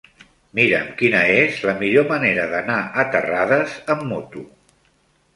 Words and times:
Mira'm 0.59 0.85
quina 1.01 1.19
és 1.33 1.59
la 1.69 1.75
millor 1.81 2.07
manera 2.11 2.45
d'anar 2.53 2.77
a 3.03 3.05
Terrades 3.17 3.75
amb 3.97 4.07
moto. 4.13 4.43